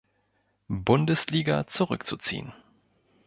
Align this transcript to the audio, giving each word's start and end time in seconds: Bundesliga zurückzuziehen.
Bundesliga 0.67 1.67
zurückzuziehen. 1.67 2.53